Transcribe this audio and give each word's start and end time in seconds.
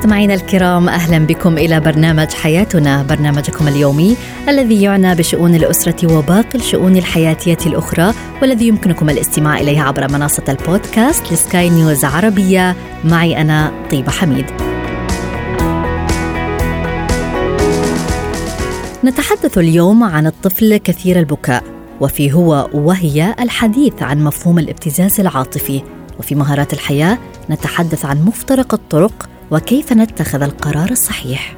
مستمعينا 0.00 0.34
الكرام 0.34 0.88
أهلا 0.88 1.26
بكم 1.26 1.58
إلى 1.58 1.80
برنامج 1.80 2.32
حياتنا 2.32 3.02
برنامجكم 3.02 3.68
اليومي 3.68 4.16
الذي 4.48 4.82
يعنى 4.82 5.14
بشؤون 5.14 5.54
الأسرة 5.54 6.16
وباقي 6.16 6.54
الشؤون 6.54 6.96
الحياتية 6.96 7.58
الأخرى 7.66 8.14
والذي 8.42 8.68
يمكنكم 8.68 9.10
الاستماع 9.10 9.58
إليه 9.58 9.80
عبر 9.80 10.12
منصة 10.12 10.42
البودكاست 10.48 11.32
لسكاي 11.32 11.70
نيوز 11.70 12.04
عربية 12.04 12.76
معي 13.04 13.40
أنا 13.40 13.72
طيبة 13.90 14.10
حميد. 14.10 14.46
نتحدث 19.04 19.58
اليوم 19.58 20.04
عن 20.04 20.26
الطفل 20.26 20.76
كثير 20.76 21.18
البكاء 21.18 21.64
وفي 22.00 22.32
هو 22.32 22.70
وهي 22.74 23.34
الحديث 23.40 24.02
عن 24.02 24.24
مفهوم 24.24 24.58
الابتزاز 24.58 25.20
العاطفي 25.20 25.82
وفي 26.18 26.34
مهارات 26.34 26.72
الحياة 26.72 27.18
نتحدث 27.50 28.04
عن 28.04 28.24
مفترق 28.24 28.74
الطرق 28.74 29.29
وكيف 29.50 29.92
نتخذ 29.92 30.42
القرار 30.42 30.90
الصحيح؟ 30.90 31.56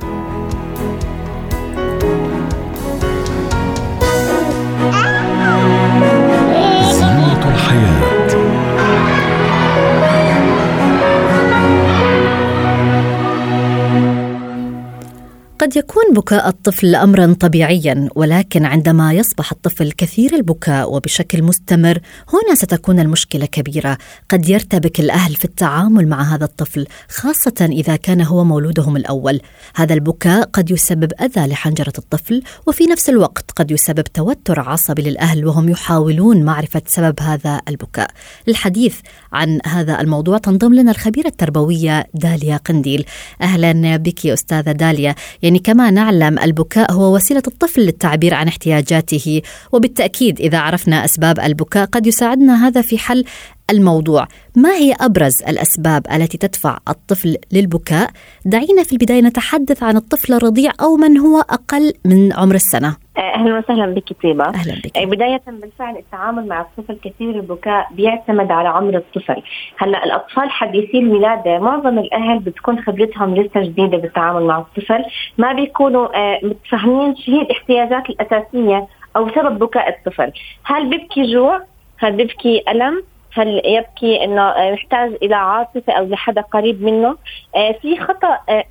قد 15.63 15.77
يكون 15.77 16.03
بكاء 16.13 16.49
الطفل 16.49 16.95
امرا 16.95 17.37
طبيعيا 17.41 18.09
ولكن 18.15 18.65
عندما 18.65 19.13
يصبح 19.13 19.53
الطفل 19.53 19.93
كثير 19.93 20.35
البكاء 20.35 20.93
وبشكل 20.93 21.43
مستمر 21.43 21.99
هنا 22.33 22.55
ستكون 22.55 23.01
المشكلة 23.01 23.47
كبيرة. 23.47 23.99
قد 24.29 24.49
يرتبك 24.49 25.01
الأهل 25.01 25.35
في 25.35 25.45
التعامل 25.45 26.09
مع 26.09 26.23
هذا 26.23 26.45
الطفل 26.45 26.87
خاصة 27.09 27.69
إذا 27.73 27.97
كان 27.97 28.21
هو 28.21 28.45
مولودهم 28.45 28.97
الأول. 28.97 29.41
هذا 29.75 29.95
البكاء 29.95 30.45
قد 30.45 30.71
يسبب 30.71 31.13
أذى 31.21 31.47
لحنجرة 31.47 31.93
الطفل 31.99 32.43
وفي 32.67 32.85
نفس 32.85 33.09
الوقت 33.09 33.51
قد 33.57 33.71
يسبب 33.71 34.05
توتر 34.05 34.61
عصبي 34.61 35.03
للأهل 35.03 35.47
وهم 35.47 35.69
يحاولون 35.69 36.43
معرفة 36.43 36.83
سبب 36.87 37.21
هذا 37.21 37.61
البكاء. 37.69 38.11
للحديث 38.47 38.97
عن 39.33 39.59
هذا 39.67 40.01
الموضوع 40.01 40.39
تنضم 40.39 40.75
لنا 40.75 40.91
الخبيرة 40.91 41.29
التربوية 41.29 42.07
داليا 42.15 42.57
قنديل. 42.57 43.05
أهلا 43.43 43.97
بك 43.97 44.27
أستاذة 44.27 44.73
داليا. 44.73 45.15
يعني 45.43 45.52
كما 45.59 45.91
نعلم 45.91 46.39
البكاء 46.39 46.93
هو 46.93 47.15
وسيلة 47.15 47.43
الطفل 47.47 47.81
للتعبير 47.81 48.35
عن 48.35 48.49
احتياجاته 48.49 49.43
وبالتأكيد 49.73 50.41
إذا 50.41 50.59
عرفنا 50.59 51.05
أسباب 51.05 51.41
البكاء 51.41 51.87
قد 51.87 52.07
يساعدنا 52.07 52.67
هذا 52.67 52.81
في 52.81 52.99
حل 52.99 53.25
الموضوع. 53.71 54.27
ما 54.57 54.71
هي 54.75 54.95
أبرز 55.01 55.43
الأسباب 55.43 56.03
التي 56.15 56.39
تدفع 56.39 56.79
الطفل 56.89 57.37
للبكاء؟ 57.53 58.11
دعينا 58.45 58.83
في 58.83 58.93
البداية 58.93 59.21
نتحدث 59.21 59.83
عن 59.83 59.97
الطفل 59.97 60.33
الرضيع 60.33 60.71
أو 60.83 60.97
من 60.97 61.19
هو 61.19 61.39
أقل 61.41 61.93
من 62.05 62.33
عمر 62.33 62.55
السنة. 62.55 62.97
أهلا 63.19 63.59
وسهلا 63.59 63.87
بك 63.87 64.23
طيبة. 64.23 64.45
أهلا 64.45 64.75
بك. 64.85 64.99
بداية 64.99 65.43
بالفعل 65.47 65.97
التعامل 65.97 66.47
مع 66.47 66.61
الطفل 66.61 66.99
كثير 67.05 67.31
البكاء 67.31 67.89
بيعتمد 67.95 68.51
على 68.51 68.69
عمر 68.69 68.97
الطفل، 68.97 69.43
هلأ 69.79 70.05
الأطفال 70.05 70.51
حديثي 70.51 70.99
الولاده 70.99 71.59
معظم 71.59 71.99
الأهل 71.99 72.39
بتكون 72.39 72.83
خبرتهم 72.83 73.35
لسه 73.35 73.61
جديدة 73.61 73.97
بالتعامل 73.97 74.43
مع 74.43 74.59
الطفل، 74.59 75.05
ما 75.39 75.53
بيكونوا 75.53 76.17
آه، 76.17 76.41
متفاهمين 76.43 77.17
شو 77.17 77.33
هي 77.33 77.43
الاحتياجات 77.43 78.11
الأساسية 78.11 78.87
أو 79.17 79.29
سبب 79.29 79.59
بكاء 79.59 79.89
الطفل، 79.89 80.33
هل 80.65 80.91
بيبكي 80.91 81.33
جوع؟ 81.33 81.63
هل 81.99 82.13
بيبكي 82.13 82.63
ألم؟ 82.69 83.03
هل 83.35 83.63
يبكي 83.65 84.25
إنه 84.25 84.55
يحتاج 84.59 85.13
إلى 85.23 85.35
عاطفة 85.35 85.93
أو 85.93 86.05
لحدا 86.05 86.41
قريب 86.41 86.83
منه؟ 86.83 87.17
آه، 87.57 87.73
في 87.73 88.01
خطأ 88.01 88.39
آه، 88.49 88.65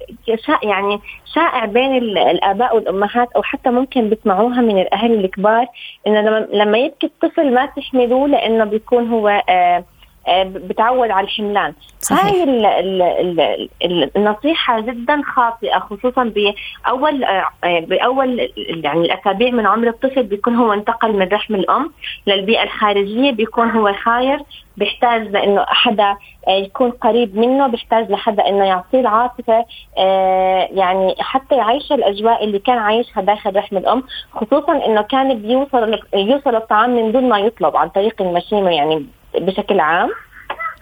يعني 0.63 0.99
شائع 1.35 1.65
بين 1.65 1.97
ال- 1.97 2.17
الآباء 2.17 2.75
والأمهات 2.75 3.31
أو 3.35 3.43
حتى 3.43 3.69
ممكن 3.69 4.09
بيسمعوها 4.09 4.61
من 4.61 4.81
الأهل 4.81 5.13
الكبار 5.25 5.65
إنه 6.07 6.47
لما 6.53 6.77
يبكي 6.77 7.07
الطفل 7.07 7.53
ما 7.53 7.65
تحملوه 7.65 8.27
لأنه 8.27 8.63
بيكون 8.63 9.09
هو 9.09 9.43
آه، 9.49 9.83
بتعود 10.29 11.11
على 11.11 11.25
الحملان 11.25 11.73
صحيح. 11.99 12.25
هاي 12.25 12.43
ال 12.43 12.65
ال 12.65 13.01
ال 13.01 13.69
ال 13.85 14.17
النصيحة 14.17 14.79
جدا 14.79 15.21
خاطئة 15.35 15.79
خصوصا 15.79 16.23
بأول 16.23 17.23
آه، 17.23 17.47
آه، 17.63 17.79
بأول 17.79 18.51
يعني 18.57 19.01
الأسابيع 19.01 19.51
من 19.51 19.67
عمر 19.67 19.87
الطفل 19.87 20.23
بيكون 20.23 20.55
هو 20.55 20.73
انتقل 20.73 21.13
من 21.13 21.27
رحم 21.27 21.55
الأم 21.55 21.91
للبيئة 22.27 22.63
الخارجية 22.63 23.31
بيكون 23.31 23.69
هو 23.69 23.93
خاير 23.93 24.39
بيحتاج 24.77 25.27
لأنه 25.27 25.65
حدا 25.67 26.17
آه، 26.47 26.51
يكون 26.51 26.91
قريب 26.91 27.37
منه 27.37 27.67
بيحتاج 27.67 28.11
لحدا 28.11 28.47
إنه 28.47 28.65
يعطيه 28.65 28.99
العاطفة 28.99 29.65
آه، 29.97 30.69
يعني 30.71 31.15
حتى 31.19 31.55
يعيش 31.55 31.91
الأجواء 31.91 32.43
اللي 32.43 32.59
كان 32.59 32.77
عايشها 32.77 33.21
داخل 33.21 33.55
رحم 33.55 33.77
الأم 33.77 34.03
خصوصا 34.31 34.85
إنه 34.85 35.01
كان 35.01 35.41
بيوصل 35.41 35.99
يوصل 36.13 36.55
الطعام 36.55 36.89
من 36.89 37.11
دون 37.11 37.29
ما 37.29 37.39
يطلب 37.39 37.77
عن 37.77 37.89
طريق 37.89 38.21
المشيمة 38.21 38.71
يعني 38.71 39.05
بشكل 39.35 39.79
عام. 39.79 40.09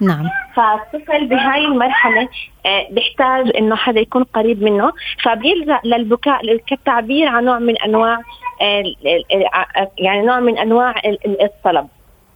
نعم. 0.01 0.29
فالطفل 0.55 1.27
بهاي 1.27 1.65
المرحلة 1.65 2.27
آه، 2.65 2.87
بيحتاج 2.91 3.51
إنه 3.57 3.75
حدا 3.75 3.99
يكون 3.99 4.23
قريب 4.23 4.63
منه 4.63 4.91
فبيلجأ 5.23 5.79
للبكاء 5.85 6.57
كالتعبير 6.67 7.27
عن 7.27 7.45
نوع 7.45 7.59
من 7.59 7.77
أنواع 7.77 8.19
آه، 8.61 8.83
يعني 9.97 10.21
نوع 10.25 10.39
من 10.39 10.57
أنواع 10.57 10.89
ال- 11.05 11.25
ال- 11.25 11.41
الطلب. 11.43 11.87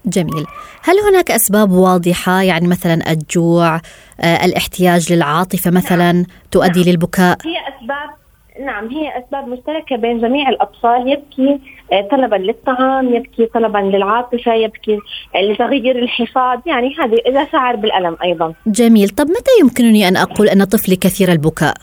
جميل. 0.06 0.46
هل 0.84 0.94
هناك 1.10 1.32
أسباب 1.32 1.72
واضحة؟ 1.72 2.42
يعني 2.42 2.68
مثلا 2.68 3.12
الجوع 3.12 3.76
آه، 4.22 4.46
الاحتياج 4.46 5.14
للعاطفة 5.14 5.72
مثلا 5.72 6.26
تؤدي 6.52 6.92
للبكاء؟ 6.92 7.38
هي 7.46 7.56
أسباب 7.76 8.10
نعم 8.60 8.88
هي 8.88 9.18
أسباب 9.18 9.48
مشتركة 9.48 9.96
بين 9.96 10.22
جميع 10.22 10.50
الأطفال. 10.50 11.08
يبكي 11.08 11.60
آه، 11.94 12.08
طلبا 12.12 12.36
للطعام 12.36 13.16
يبكي 13.16 13.46
طلبا 13.46 13.78
للعاطفة 13.78 14.54
يبكي 14.54 14.98
آه، 15.36 15.42
لتغيير 15.42 16.00
الحفاظ. 16.00 16.60
يعني 16.66 16.96
هذه 17.00 17.18
إذا 17.28 17.48
شعر 17.52 17.76
بالألم 17.76 18.18
أيضا. 18.24 18.54
جميل. 18.68 19.10
طب 19.10 19.26
متى 19.26 19.52
يمكنني 19.62 20.08
أن 20.08 20.18
أقول 20.18 20.50
أن 20.50 20.64
طفلي 20.64 20.96
كثير 20.96 21.32
البكاء؟ 21.32 21.74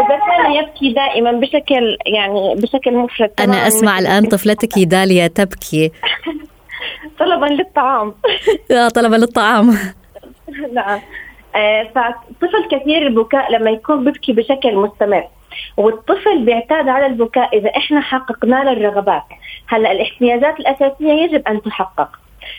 إذا 0.00 0.18
كان 0.18 0.52
يبكي 0.52 0.92
دائما 0.92 1.32
بشكل 1.32 1.96
يعني 2.06 2.54
بشكل 2.54 2.94
مفرط. 2.94 3.40
أنا 3.40 3.66
أسمع 3.66 3.98
الآن 3.98 4.24
طفلتك 4.24 4.78
داليا 4.78 5.26
تبكي. 5.26 5.92
طلبا 7.20 7.46
للطعام. 7.46 8.14
آه، 8.70 8.88
طلبا 8.88 9.16
للطعام. 9.16 9.70
نعم. 10.74 11.00
فالطفل 11.94 12.68
كثير 12.70 13.06
البكاء 13.06 13.52
لما 13.52 13.70
يكون 13.70 14.04
بيبكي 14.04 14.32
بشكل 14.32 14.76
مستمر. 14.76 15.24
والطفل 15.76 16.38
بيعتاد 16.44 16.88
على 16.88 17.06
البكاء 17.06 17.58
إذا 17.58 17.70
إحنا 17.76 18.00
حققنا 18.00 18.64
له 18.64 18.72
الرغبات. 18.72 19.22
هلأ 19.68 19.92
الاحتياجات 19.92 20.60
الأساسية 20.60 21.12
يجب 21.12 21.48
أن 21.48 21.62
تحقق. 21.62 22.08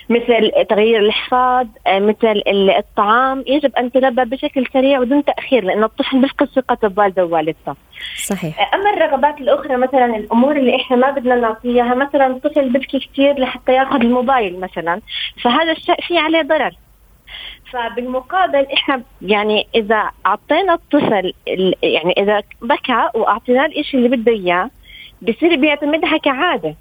مثل 0.10 0.52
تغيير 0.70 1.00
الحفاظ 1.00 1.68
آه، 1.88 2.00
مثل 2.00 2.28
ال- 2.48 2.70
الطعام 2.70 3.44
يجب 3.48 3.76
أن 3.76 3.92
تلبى 3.92 4.26
بشكل 4.26 4.66
سريع 4.74 5.00
ودون 5.00 5.26
تأخير 5.26 5.64
لأنه 5.64 5.86
الطفل 5.86 6.22
بيفقد 6.22 6.48
ثقته 6.56 6.88
بوالده 6.88 7.26
ووالدته. 7.26 7.76
صحيح. 8.26 8.74
أما 8.74 8.90
الرغبات 8.94 9.42
الأخرى 9.42 9.78
مثلا 9.78 10.06
الأمور 10.06 10.56
اللي 10.58 10.76
إحنا 10.76 10.98
ما 10.98 11.12
بدنا 11.12 11.36
نعطيها 11.36 11.96
مثلا 11.96 12.28
الطفل 12.28 12.70
بيبكي 12.70 13.00
كثير 13.00 13.40
لحتى 13.40 13.74
يأخذ 13.74 14.02
الموبايل 14.02 14.60
مثلا 14.60 15.02
فهذا 15.44 15.72
الشيء 15.72 16.02
في 16.08 16.18
عليه 16.18 16.42
ضرر. 16.42 16.72
فبالمقابل 17.74 18.68
إحنا 18.74 19.02
يعني 19.22 19.68
إذا 19.76 20.12
أعطينا 20.26 20.74
الطفل 20.74 21.34
ال- 21.48 21.76
يعني 21.84 22.14
إذا 22.18 22.42
بكى 22.62 23.10
واعطيناه 23.16 23.66
الشيء 23.66 24.00
اللي 24.06 24.18
بده 24.18 24.32
إياه 24.32 24.70
بصير 25.22 25.56
بيعتمدها 25.56 26.18
كعادة. 26.18 26.76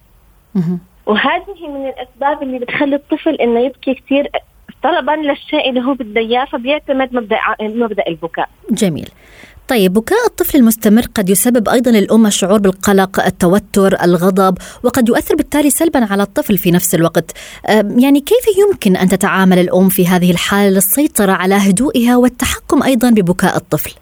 وهذه 1.07 1.69
من 1.69 1.87
الأسباب 1.89 2.43
اللي 2.43 2.59
بتخلي 2.59 2.97
الطفل 2.97 3.35
إنه 3.35 3.61
يبكي 3.61 3.95
كثير 3.95 4.29
طلبا 4.83 5.13
للشيء 5.13 5.69
اللي 5.69 5.81
هو 5.81 5.95
بده 5.95 6.21
إياه 6.21 6.45
فبيعتمد 6.45 7.15
مبدا 7.15 7.39
مبدأ 7.61 8.05
البكاء. 8.09 8.49
جميل. 8.71 9.09
طيب 9.71 9.93
بكاء 9.93 10.27
الطفل 10.27 10.59
المستمر 10.59 11.03
قد 11.15 11.31
يسبب 11.31 11.69
أيضا 11.69 11.91
للأم 11.91 12.27
الشعور 12.27 12.59
بالقلق، 12.59 13.21
التوتر، 13.21 14.05
الغضب، 14.05 14.59
وقد 14.85 15.09
يؤثر 15.09 15.37
بالتالي 15.37 15.71
سلبا 15.71 16.07
على 16.11 16.23
الطفل 16.23 16.59
في 16.59 16.71
نفس 16.71 16.95
الوقت. 16.95 17.39
يعني 17.99 18.21
كيف 18.21 18.45
يمكن 18.59 18.97
أن 18.97 19.09
تتعامل 19.09 19.59
الأم 19.59 19.89
في 19.89 20.07
هذه 20.07 20.31
الحالة 20.31 20.71
للسيطرة 20.71 21.33
على 21.33 21.55
هدوئها 21.55 22.17
والتحكم 22.17 22.83
أيضا 22.83 23.11
ببكاء 23.11 23.57
الطفل؟ 23.57 23.95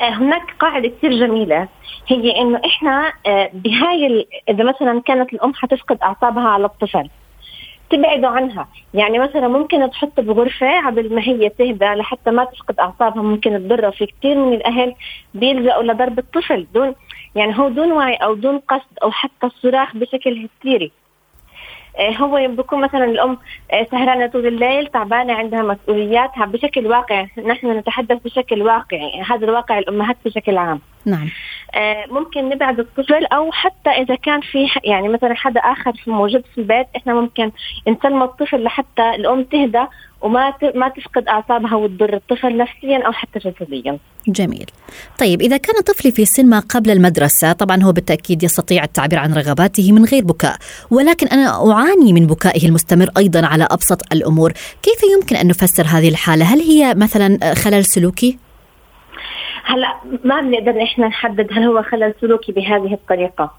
آه، 0.00 0.10
هناك 0.10 0.42
قاعدة 0.60 0.88
كثير 0.88 1.26
جميلة 1.26 1.68
هي 2.08 2.40
إنه 2.40 2.60
إحنا 2.66 3.12
آه، 3.26 3.50
بهاي 3.54 4.26
إذا 4.48 4.64
مثلا 4.64 5.02
كانت 5.06 5.32
الأم 5.32 5.54
حتفقد 5.54 5.98
أعصابها 6.02 6.48
على 6.48 6.64
الطفل 6.64 7.08
تبعدوا 7.92 8.28
عنها. 8.28 8.68
يعني 8.94 9.18
مثلا 9.18 9.48
ممكن 9.48 9.90
تحطه 9.90 10.22
بغرفة 10.22 10.86
قبل 10.86 11.14
ما 11.14 11.22
هي 11.22 11.48
تهدى 11.48 11.84
لحتى 11.84 12.30
ما 12.30 12.44
تفقد 12.44 12.80
أعصابها 12.80 13.22
ممكن 13.22 13.58
تضرها. 13.58 13.90
في 13.90 14.06
كثير 14.06 14.36
من 14.36 14.54
الأهل 14.54 14.94
بيلجأوا 15.34 15.82
لضرب 15.82 16.18
الطفل 16.18 16.66
دون 16.74 16.94
يعني 17.34 17.58
هو 17.58 17.68
دون 17.68 17.92
وعي 17.92 18.14
أو 18.14 18.34
دون 18.34 18.58
قصد 18.58 18.98
أو 19.02 19.10
حتى 19.10 19.46
الصراخ 19.46 19.96
بشكل 19.96 20.48
هستيري. 20.48 20.92
هو 22.00 22.48
بكون 22.48 22.80
مثلا 22.80 23.04
الأم 23.04 23.38
آه، 23.72 23.86
سهرانة 23.90 24.26
طول 24.26 24.46
الليل 24.46 24.86
تعبانة 24.86 25.32
عندها 25.32 25.62
مسؤولياتها 25.62 26.46
بشكل 26.46 26.86
واقعي. 26.86 27.28
نحن 27.46 27.78
نتحدث 27.78 28.22
بشكل 28.24 28.62
واقعي. 28.62 29.22
هذا 29.22 29.44
الواقع 29.44 29.78
الأمهات 29.78 30.16
بشكل 30.24 30.56
عام. 30.56 30.80
نعم. 31.06 31.28
آه، 31.74 32.04
ممكن 32.10 32.48
نبعد 32.48 32.78
الطفل 32.78 33.26
أو 33.26 33.52
حتى 33.52 33.90
إذا 33.90 34.14
كان 34.14 34.40
في 34.40 34.68
يعني 34.84 35.08
مثلا 35.08 35.34
حدا 35.34 35.60
آخر 35.60 35.92
موجود 36.06 36.44
في 36.54 36.58
البيت 36.58 36.86
إحنا 36.96 37.14
ممكن 37.14 37.50
نسلم 37.88 38.22
الطفل 38.22 38.62
لحتى 38.62 39.10
الأم 39.14 39.44
تهدى 39.44 39.84
وما 40.22 40.54
ما 40.74 40.88
تفقد 40.88 41.28
أعصابها 41.28 41.74
وتضر 41.74 42.14
الطفل 42.14 42.56
نفسيا 42.56 43.06
أو 43.06 43.12
حتى 43.12 43.38
جسديا. 43.38 43.98
جميل. 44.28 44.66
طيب 45.18 45.42
إذا 45.42 45.56
كان 45.56 45.80
طفلي 45.80 46.12
في 46.12 46.24
سن 46.24 46.46
ما 46.46 46.58
قبل 46.58 46.90
المدرسة، 46.90 47.52
طبعا 47.52 47.82
هو 47.82 47.92
بالتأكيد 47.92 48.42
يستطيع 48.42 48.84
التعبير 48.84 49.18
عن 49.18 49.34
رغباته 49.34 49.92
من 49.92 50.04
غير 50.04 50.24
بكاء، 50.24 50.56
ولكن 50.90 51.26
أنا 51.26 51.72
أعاني 51.72 52.12
من 52.12 52.26
بكائه 52.26 52.68
المستمر 52.68 53.08
أيضا 53.18 53.46
على 53.46 53.66
أبسط 53.70 54.12
الأمور، 54.12 54.52
كيف 54.82 55.02
يمكن 55.14 55.36
أن 55.36 55.46
نفسر 55.46 55.86
هذه 55.86 56.08
الحالة؟ 56.08 56.44
هل 56.44 56.60
هي 56.60 56.94
مثلا 56.94 57.54
خلل 57.54 57.84
سلوكي؟ 57.84 58.38
هلا 59.64 59.94
ما 60.24 60.40
بنقدر 60.40 60.82
إحنا 60.82 61.08
نحدد 61.08 61.52
هل 61.52 61.62
هو 61.64 61.82
خلل 61.82 62.14
سلوكي 62.20 62.52
بهذه 62.52 62.94
الطريقة 62.94 63.54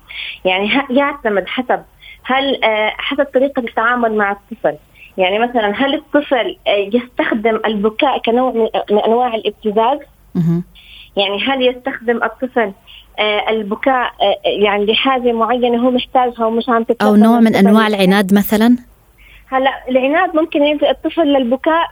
يعني 0.45 0.69
يعتمد 0.89 1.47
حسب 1.47 1.83
هل 2.23 2.63
آه، 2.63 2.93
حسب 2.97 3.23
طريقة 3.33 3.59
التعامل 3.59 4.15
مع 4.17 4.31
الطفل 4.31 4.77
يعني 5.17 5.39
مثلا 5.39 5.73
هل 5.75 5.93
الطفل 5.95 6.57
آه، 6.67 6.89
يستخدم 6.93 7.59
البكاء 7.65 8.17
كنوع 8.17 8.51
من 8.91 8.99
أنواع 8.99 9.35
الابتزاز؟ 9.35 9.99
يعني 11.17 11.43
هل 11.47 11.61
يستخدم 11.61 12.23
الطفل 12.23 12.71
آه، 13.19 13.49
البكاء 13.49 14.11
يعني 14.45 14.85
لحاجة 14.85 15.31
معينة 15.31 15.77
هو 15.77 15.91
محتاجها 15.91 16.45
ومش 16.45 16.69
عم 16.69 16.85
أو 17.01 17.15
نوع 17.15 17.39
من 17.39 17.55
أنواع 17.55 17.87
العناد 17.87 18.33
مثلا؟ 18.33 18.77
هلا 19.47 19.89
العناد 19.89 20.35
ممكن 20.35 20.63
يلجا 20.63 20.91
الطفل 20.91 21.23
للبكاء 21.23 21.89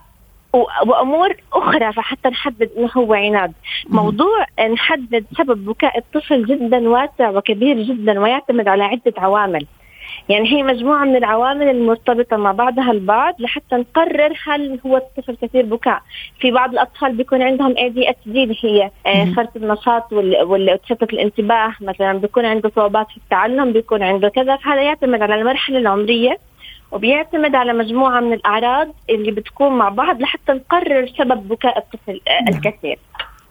وأمور 0.88 1.35
أخرى 1.53 1.94
فحتى 1.94 2.29
نحدد 2.29 2.69
إنه 2.77 2.89
هو 2.97 3.13
عناد. 3.13 3.53
موضوع 3.89 4.45
نحدد 4.74 5.25
سبب 5.38 5.65
بكاء 5.65 5.97
الطفل 5.97 6.45
جدا 6.45 6.89
واسع 6.89 7.29
وكبير 7.29 7.81
جدا 7.81 8.19
ويعتمد 8.19 8.67
على 8.67 8.83
عدة 8.83 9.13
عوامل. 9.17 9.65
يعني 10.30 10.51
هي 10.51 10.63
مجموعة 10.63 11.06
من 11.06 11.15
العوامل 11.15 11.69
المرتبطة 11.69 12.38
مع 12.38 12.51
بعضها 12.51 12.92
البعض 12.92 13.36
لحتى 13.39 13.75
نقرر 13.75 14.33
هل 14.44 14.80
هو 14.86 14.98
الطفل 14.98 15.38
كثير 15.42 15.65
بكاء. 15.65 16.01
في 16.39 16.51
بعض 16.51 16.71
الأطفال 16.71 17.15
بيكون 17.15 17.42
عندهم 17.42 17.77
اي 17.77 17.89
دي 17.89 18.09
اتش 18.09 18.19
دي 18.25 18.44
اللي 18.44 18.57
هي 18.62 18.92
آه، 19.06 19.25
فرط 19.25 19.56
النشاط 19.56 20.13
وتشتت 20.13 21.13
الانتباه 21.13 21.75
مثلا 21.81 22.13
بيكون 22.13 22.45
عنده 22.45 22.71
صعوبات 22.75 23.07
في 23.09 23.18
التعلم 23.18 23.74
بيكون 23.74 24.03
عنده 24.03 24.30
كذا 24.30 24.56
فهذا 24.56 24.81
يعتمد 24.81 25.21
على 25.21 25.36
المرحلة 25.36 25.77
العمرية 25.77 26.38
وبيعتمد 26.92 27.56
على 27.56 27.74
مجموعة 27.74 28.19
من 28.19 28.33
الأعراض 28.33 28.95
اللي 29.09 29.31
بتكون 29.31 29.77
مع 29.77 29.89
بعض 29.89 30.21
لحتى 30.21 30.51
نقرر 30.51 31.07
سبب 31.18 31.48
بكاء 31.48 31.77
الطفل 31.77 32.21
آه، 32.27 32.44
نعم. 32.44 32.57
الكثير. 32.57 33.00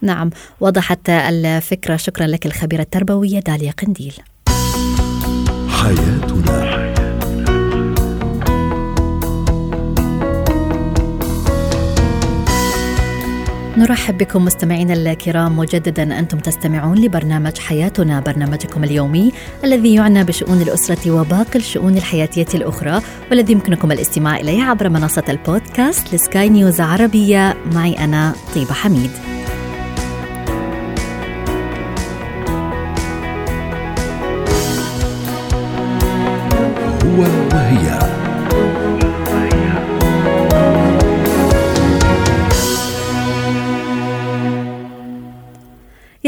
نعم 0.03 0.31
وضحت 0.61 1.11
الفكرة. 1.11 1.97
شكرا 1.97 2.27
لك 2.27 2.47
الخبيرة 2.47 2.81
التربوية 2.81 3.41
داليا 3.41 3.73
قنديل. 3.73 4.15
حياتنا. 5.81 6.81
نرحب 13.77 14.19
بكم 14.19 14.45
مستمعينا 14.45 14.93
الكرام. 14.95 15.57
مجددا 15.57 16.19
أنتم 16.19 16.39
تستمعون 16.39 16.99
لبرنامج 16.99 17.59
حياتنا 17.59 18.21
برنامجكم 18.21 18.85
اليومي 18.85 19.33
الذي 19.65 19.95
يعنى 19.95 20.25
بشؤون 20.25 20.63
الأسرة 20.63 21.11
وباقي 21.11 21.57
الشؤون 21.57 21.97
الحياتية 21.97 22.47
الأخرى 22.55 23.01
والذي 23.31 23.53
يمكنكم 23.53 23.93
الاستماع 23.93 24.37
إليه 24.37 24.63
عبر 24.63 24.89
منصة 24.89 25.25
البودكاست 25.29 26.15
لسكاي 26.15 26.49
نيوز 26.49 26.81
عربية. 26.81 27.57
معي 27.75 28.05
أنا 28.05 28.35
طيبة 28.55 28.73
حميد. 28.73 29.11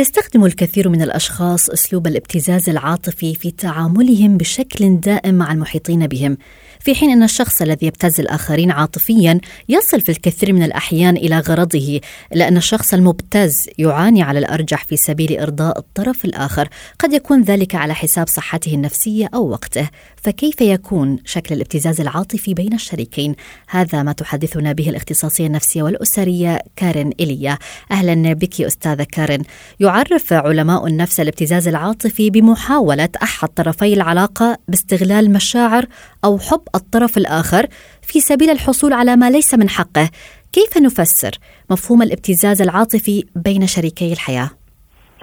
يستخدم 0.02 0.44
الكثير 0.44 0.88
من 0.88 1.02
الأشخاص 1.02 1.70
أسلوب 1.70 2.06
الابتزاز 2.06 2.68
العاطفي 2.68 3.34
في 3.34 3.50
تعاملهم 3.50 4.36
بشكل 4.36 4.96
دائم 4.96 5.34
مع 5.34 5.52
المحيطين 5.52 6.06
بهم. 6.06 6.36
في 6.84 6.94
حين 6.94 7.10
أن 7.10 7.22
الشخص 7.22 7.62
الذي 7.62 7.86
يبتز 7.86 8.20
الآخرين 8.20 8.70
عاطفيا 8.70 9.40
يصل 9.68 10.00
في 10.00 10.08
الكثير 10.08 10.52
من 10.52 10.62
الأحيان 10.62 11.16
إلى 11.16 11.38
غرضه 11.38 12.00
لأن 12.32 12.56
الشخص 12.56 12.94
المبتز 12.94 13.68
يعاني 13.78 14.22
على 14.22 14.38
الأرجح 14.38 14.84
في 14.84 14.96
سبيل 14.96 15.40
إرضاء 15.40 15.78
الطرف 15.78 16.24
الآخر. 16.24 16.68
قد 16.98 17.12
يكون 17.12 17.42
ذلك 17.42 17.74
على 17.74 17.94
حساب 17.94 18.28
صحته 18.28 18.74
النفسية 18.74 19.28
أو 19.34 19.50
وقته. 19.50 19.88
فكيف 20.16 20.60
يكون 20.60 21.18
شكل 21.24 21.54
الابتزاز 21.54 22.00
العاطفي 22.00 22.54
بين 22.54 22.72
الشريكين؟ 22.74 23.34
هذا 23.68 24.02
ما 24.02 24.12
تحدثنا 24.12 24.72
به 24.72 24.88
الاختصاصية 24.88 25.46
النفسية 25.46 25.82
والأسرية 25.82 26.58
كارين 26.76 27.10
إيليا 27.20 27.58
أهلا 27.90 28.32
بك 28.32 28.60
أستاذة 28.60 29.06
كارين. 29.12 29.42
يعرف 29.80 30.32
علماء 30.32 30.86
النفس 30.86 31.20
الابتزاز 31.20 31.68
العاطفي 31.68 32.30
بمحاولة 32.30 33.08
أحد 33.22 33.48
طرفي 33.48 33.94
العلاقة 33.94 34.58
باستغلال 34.68 35.32
مشاعر 35.32 35.86
أو 36.24 36.38
حب 36.38 36.62
الطرف 36.74 37.16
الآخر 37.18 37.66
في 38.02 38.20
سبيل 38.20 38.50
الحصول 38.50 38.92
على 38.92 39.16
ما 39.16 39.30
ليس 39.30 39.54
من 39.54 39.68
حقه. 39.68 40.10
كيف 40.52 40.78
نفسر 40.78 41.30
مفهوم 41.70 42.02
الابتزاز 42.02 42.62
العاطفي 42.62 43.24
بين 43.36 43.66
شريكي 43.66 44.12
الحياة؟ 44.12 44.50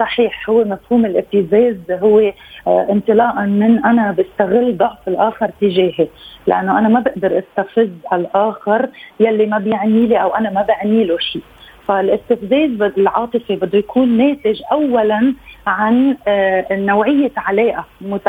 صحيح 0.00 0.50
هو 0.50 0.64
مفهوم 0.64 1.06
الابتزاز 1.06 1.76
هو 1.90 2.20
آه، 2.66 2.86
انطلاقا 2.90 3.44
من 3.44 3.84
أنا 3.84 4.12
بستغل 4.12 4.76
ضعف 4.76 5.08
الآخر 5.08 5.50
تجاهي. 5.60 6.08
لأنه 6.46 6.78
أنا 6.78 6.88
ما 6.88 7.00
بقدر 7.00 7.38
استفز 7.38 7.90
الآخر 8.12 8.88
يلي 9.20 9.46
ما 9.46 9.58
بيعني 9.58 10.06
لي 10.06 10.22
أو 10.22 10.34
أنا 10.34 10.50
ما 10.50 10.62
بعني 10.62 11.04
له 11.04 11.18
شيء. 11.18 11.42
فالاستفزاز 11.88 12.82
العاطفي 12.98 13.56
بده 13.56 13.78
يكون 13.78 14.16
ناتج 14.16 14.60
اولا 14.72 15.34
عن 15.66 16.16
آه، 16.28 16.66
نوعيه 16.70 17.32
علاقه 17.36 17.84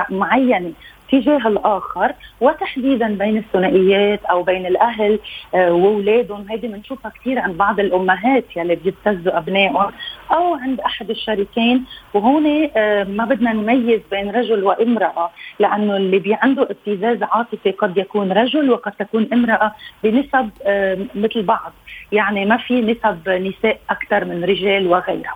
معينة. 0.10 0.72
تجاه 1.12 1.48
الآخر 1.48 2.13
وتحديدا 2.41 3.08
بين 3.18 3.38
الثنائيات 3.38 4.25
أو 4.25 4.44
بين 4.44 4.65
الأهل 4.65 5.20
آه، 5.56 5.72
وأولادهم. 5.74 6.46
هيدي 6.50 6.68
بنشوفها 6.68 7.12
كثير 7.12 7.39
عند 7.39 7.58
بعض 7.58 7.80
الأمهات 7.80 8.46
يلي 8.58 8.75
بيبتزوا 8.75 9.38
أبنائهم 9.38 9.91
أو 10.32 10.56
عند 10.56 10.80
أحد 10.80 11.10
الشريكين. 11.10 11.86
وهون 12.13 12.70
آه، 12.77 13.03
ما 13.03 13.25
بدنا 13.25 13.53
نميز 13.53 14.01
بين 14.12 14.32
رجل 14.32 14.63
وامرأة 14.63 15.32
لأنه 15.60 15.96
اللي 15.98 16.38
عنده 16.41 16.63
ابتزاز 16.63 17.24
عاطفي 17.24 17.72
قد 17.72 17.98
يكون 17.98 18.32
رجل 18.32 18.72
وقد 18.72 18.91
تكون 18.91 19.30
امرأة 19.34 19.75
بنسب 20.03 20.50
آه، 20.63 20.98
مثل 21.15 21.44
بعض. 21.44 21.74
يعني 22.12 22.46
ما 22.46 22.58
في 22.58 22.82
نسب 22.82 23.30
نساء 23.30 23.80
أكثر 23.89 24.25
من 24.25 24.44
رجال 24.44 24.88
وغيرها. 24.88 25.36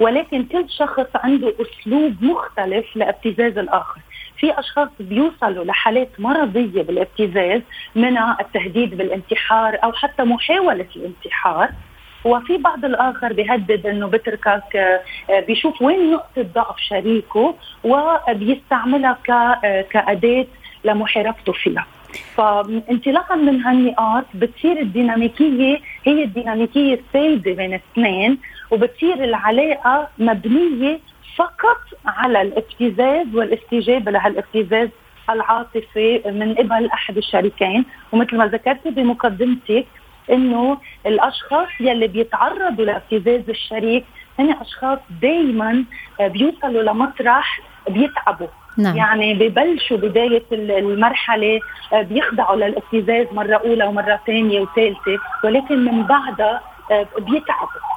ولكن 0.00 0.44
كل 0.44 0.64
شخص 0.70 1.06
عنده 1.14 1.54
أسلوب 1.60 2.14
مختلف 2.22 2.96
لابتزاز 2.96 3.58
الآخر. 3.58 4.00
في 4.40 4.58
أشخاص 4.58 4.88
بيوصلوا 5.00 5.64
لحالات 5.64 6.08
مرضية 6.18 6.82
بالابتزاز 6.82 7.60
منها 7.94 8.36
التهديد 8.40 8.94
بالانتحار 8.94 9.78
أو 9.84 9.92
حتى 9.92 10.22
محاولة 10.22 10.86
الانتحار. 10.96 11.68
وفي 12.24 12.56
بعض 12.56 12.84
الآخر 12.84 13.32
بيهدد 13.32 13.86
إنه 13.86 14.06
بتركك 14.06 14.76
آه، 14.76 15.40
بيشوف 15.40 15.82
وين 15.82 16.10
نقطه 16.10 16.42
ضعف 16.54 16.78
شريكه 16.78 17.54
وبيستعملها 17.84 19.18
آه، 19.64 19.82
كأداة 19.82 20.46
لمحاربته 20.84 21.52
فيها. 21.52 21.86
فانطلاقا 22.36 23.36
من 23.36 23.60
هالنقاط 23.60 24.24
بتصير 24.34 24.80
الديناميكية 24.80 25.78
هي 26.04 26.24
الديناميكية 26.24 26.94
السائده 26.94 27.52
بين 27.52 27.74
الاثنين 27.74 28.38
وبتصير 28.70 29.24
العلاقة 29.24 30.08
مبنية 30.18 31.00
فقط 31.36 31.80
على 32.06 32.42
الابتزاز 32.42 33.26
والاستجابة 33.34 34.10
لهالابتزاز 34.10 34.88
العاطفي 35.30 36.22
من 36.26 36.54
قبل 36.54 36.86
أحد 36.86 37.16
الشريكين. 37.16 37.84
ومثل 38.12 38.36
ما 38.36 38.46
ذكرت 38.46 38.88
بمقدمتك 38.88 39.86
إنه 40.30 40.78
الأشخاص 41.06 41.68
يلي 41.80 42.08
بيتعرضوا 42.08 42.84
لابتزاز 42.84 43.50
الشريك 43.50 44.04
هن 44.38 44.52
أشخاص 44.52 44.98
دائما 45.22 45.84
بيوصلوا 46.20 46.82
لمطرح 46.82 47.60
بيتعبوا. 47.88 48.46
نعم. 48.78 48.96
يعني 48.96 49.34
ببلشوا 49.34 49.96
بداية 49.96 50.42
المرحلة 50.52 51.60
آه، 51.92 52.02
بيخضعوا 52.02 52.56
للابتزاز 52.56 53.26
مرة 53.32 53.56
أولى 53.56 53.84
ومرة 53.84 54.20
ثانية 54.26 54.60
وثالثة 54.60 55.18
ولكن 55.44 55.84
من 55.84 56.02
بعدها 56.02 56.60
آه، 56.90 57.06
بيتعبوا. 57.18 57.89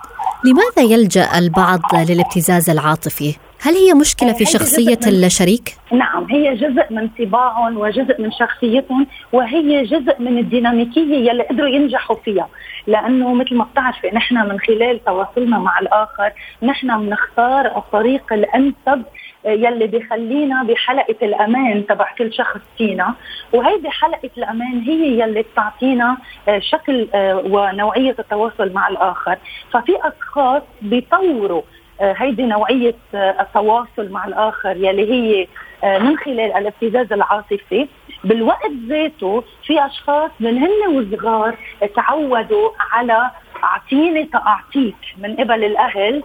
لماذا 0.46 0.94
يلجأ 0.94 1.28
البعض 1.38 1.80
للابتزاز 2.10 2.70
العاطفي 2.70 3.36
هل 3.62 3.74
هي 3.74 3.94
مشكلة 3.94 4.34
في 4.34 4.46
شخصية 4.46 5.00
الشريك؟ 5.08 5.76
نعم 5.92 6.28
هي 6.30 6.56
جزء 6.56 6.94
من 6.94 7.08
طباعهم 7.20 7.78
وجزء 7.78 8.22
من 8.22 8.32
شخصيتهم 8.32 9.08
وهي 9.34 9.84
جزء 9.84 10.16
من 10.20 10.38
الديناميكية 10.38 11.30
يلي 11.30 11.44
قدروا 11.44 11.70
ينجحوا 11.70 12.16
فيها 12.26 12.48
لأنه 12.88 13.34
مثل 13.34 13.56
ما 13.56 13.64
بتعرفي 13.64 14.08
نحن 14.14 14.36
من 14.36 14.60
خلال 14.60 15.04
تواصلنا 15.06 15.58
مع 15.60 15.80
الآخر 15.80 16.32
نحن 16.64 17.00
بنختار 17.00 17.78
الطريق 17.78 18.34
الأنسب 18.34 19.04
يلي 19.46 19.88
بيخلينا 19.88 20.64
بحلقة 20.64 21.16
الأمان 21.22 21.86
تبع 21.86 22.14
كل 22.18 22.34
شخص 22.34 22.62
فينا. 22.78 23.14
وهيدي 23.54 23.90
حلقة 23.90 24.30
الأمان 24.38 24.80
هي 24.80 25.20
يلي 25.20 25.42
بتعطينا 25.42 26.18
شكل 26.60 27.08
ونوعية 27.46 28.16
التواصل 28.20 28.74
مع 28.74 28.88
الآخر. 28.88 29.38
ففي 29.72 29.92
أشخاص 30.02 30.62
بيطوروا 30.82 31.62
آه، 32.02 32.16
هيدي 32.18 32.44
نوعية 32.46 32.96
آه، 33.16 33.42
التواصل 33.42 34.10
مع 34.10 34.26
الآخر 34.26 34.76
يلي 34.78 35.12
هي 35.12 35.48
آه، 35.84 35.98
من 35.98 36.18
خلال 36.18 36.54
الابتزاز 36.54 37.14
العاطفي. 37.14 37.88
بالوقت 38.24 38.72
ذاته 38.88 39.44
في 39.66 39.86
أشخاص 39.86 40.32
من 40.40 40.58
هن 40.58 40.96
وصغار 40.96 41.56
تعودوا 41.96 42.70
على 42.92 43.32
أعطيني 43.64 44.24
تاعطيك 44.26 44.96
من 45.18 45.36
قبل 45.36 45.64
الأهل 45.64 46.24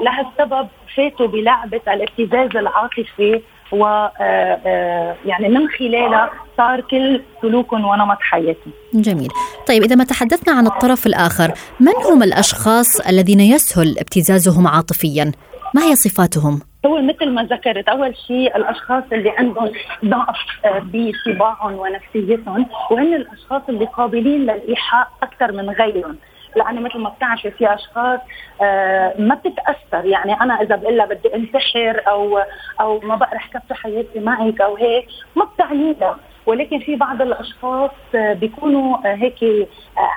لهالسبب 0.00 0.68
فاتوا 0.96 1.26
بلعبة 1.26 1.80
الابتزاز 1.88 2.56
العاطفي 2.56 3.40
و 3.72 3.84
آه، 3.84 4.10
آه، 4.20 5.16
يعني 5.26 5.48
من 5.48 5.68
خلالها 5.68 6.30
صار 6.56 6.80
كل 6.80 7.22
سلوكهم 7.42 7.84
ونمط 7.84 8.18
حياتهم. 8.20 8.72
جميل. 8.94 9.28
طيب 9.68 9.82
إذا 9.82 9.96
ما 9.96 10.04
تحدثنا 10.04 10.54
عن 10.54 10.66
الطرف 10.66 11.06
الآخر، 11.06 11.52
من 11.80 11.92
هم 12.10 12.22
الأشخاص 12.22 13.00
الذين 13.08 13.40
يسهل 13.40 13.98
ابتزازهم 13.98 14.66
عاطفيا؟ 14.66 15.32
ما 15.74 15.82
هي 15.82 15.94
صفاتهم؟ 15.94 16.60
هو 16.86 17.02
مثل 17.02 17.30
ما 17.30 17.42
ذكرت 17.42 17.88
أول 17.88 18.16
شيء 18.26 18.56
الأشخاص 18.56 19.04
اللي 19.12 19.30
عندهم 19.30 19.70
ضعف 20.04 20.36
آه، 20.64 20.82
بطباعهم 20.92 21.72
ونفسيتهم 21.72 22.66
وهن 22.90 23.14
الأشخاص 23.14 23.62
اللي 23.68 23.84
قابلين 23.84 24.40
للإيحاء 24.40 25.08
أكثر 25.22 25.52
من 25.52 25.70
غيرهم 25.70 26.16
لأنه 26.56 26.80
مثل 26.80 26.98
ما 26.98 27.08
بتعرفي 27.08 27.50
في 27.50 27.74
أشخاص 27.74 28.20
آه، 28.62 29.14
ما 29.18 29.34
بتتأثر. 29.34 30.04
يعني 30.06 30.40
أنا 30.40 30.62
إذا 30.62 30.76
بقول 30.76 30.96
لها 30.96 31.06
بدي 31.06 31.34
انتحر 31.34 32.00
أو 32.08 32.38
أو 32.80 33.00
ما 33.00 33.14
بقى 33.16 33.30
رح 33.34 33.48
كفي 33.48 33.74
حياتي 33.74 34.20
معك 34.20 34.60
أو 34.60 34.76
هيك 34.76 35.06
ما 35.36 35.44
بتعني 35.44 35.92
لها 36.00 36.16
ولكن 36.46 36.78
في 36.78 36.96
بعض 36.96 37.22
الأشخاص 37.22 37.90
آه، 38.14 38.32
بيكونوا 38.32 38.96
آه، 38.96 39.14
هيك 39.14 39.68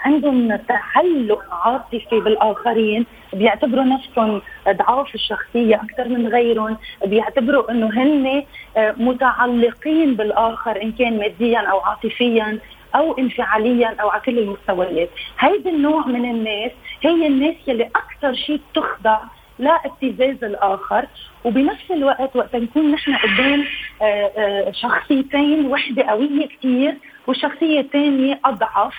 عندهم 0.06 0.56
تعلق 0.56 1.44
عاطفي 1.66 2.20
بالآخرين 2.20 3.06
بيعتبروا 3.34 3.84
نفسهم 3.84 4.42
ضعاف 4.70 5.16
الشخصية 5.16 5.76
أكثر 5.76 6.08
من 6.10 6.28
غيرهم 6.28 6.78
بيعتبروا 7.06 7.72
إنه 7.72 7.88
هن 7.88 8.44
متعلقين 8.78 10.16
بالآخر 10.16 10.82
إن 10.82 10.92
كان 10.92 11.18
ماديا 11.20 11.60
أو 11.60 11.80
عاطفيا. 11.80 12.60
أو 12.96 13.18
انفعاليا 13.18 13.96
أو 14.02 14.10
على 14.10 14.22
كل 14.22 14.40
المستويات. 14.40 15.10
هيدي 15.40 15.70
النوع 15.70 16.08
من 16.08 16.30
الناس 16.30 16.72
هي 17.02 17.28
الناس 17.28 17.56
اللي 17.68 17.90
أكثر 17.96 18.34
شيء 18.34 18.62
تخضع 18.74 19.20
لا 19.60 19.80
ابتزاز 19.86 20.44
الآخر. 20.44 21.06
وبنفس 21.46 21.92
الوقت 21.92 22.36
وقت 22.36 22.56
نكون 22.56 22.92
نحن 22.92 23.16
قدام 23.16 23.66
آه، 24.02 24.32
آه، 24.38 24.72
شخصيتين 24.72 25.66
وحدة 25.66 26.04
قوية 26.04 26.48
كثير 26.48 26.98
والشخصيه 27.28 27.80
الثانية 27.80 28.40
أضعف 28.46 28.94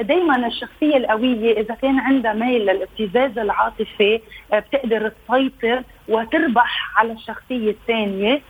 دائما 0.00 0.46
الشخصية 0.46 0.96
القوية 0.96 1.60
إذا 1.60 1.74
كان 1.74 1.98
عندها 1.98 2.32
ميل 2.32 2.62
للابتزاز 2.62 3.38
العاطفي 3.38 4.20
آه، 4.52 4.58
بتقدر 4.58 5.08
تسيطر 5.28 5.82
وتربح 6.08 6.98
على 6.98 7.12
الشخصية 7.12 7.70
الثانية 7.70 8.40